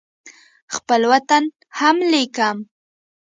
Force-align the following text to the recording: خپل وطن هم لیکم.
خپل 0.75 1.01
وطن 1.11 1.43
هم 1.79 1.95
لیکم. 2.11 2.57